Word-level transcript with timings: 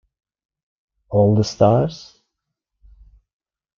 All 1.11 1.35
the 1.35 1.43
stars? 1.43 2.23